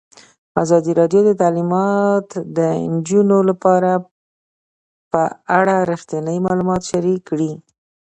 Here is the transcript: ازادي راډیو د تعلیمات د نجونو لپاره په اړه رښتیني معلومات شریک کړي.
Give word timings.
ازادي 0.63 0.91
راډیو 0.99 1.21
د 1.25 1.31
تعلیمات 1.41 2.27
د 2.57 2.59
نجونو 2.93 3.37
لپاره 3.49 3.91
په 5.11 5.23
اړه 5.59 5.75
رښتیني 5.91 6.37
معلومات 6.45 6.81
شریک 6.91 7.19
کړي. 7.29 7.51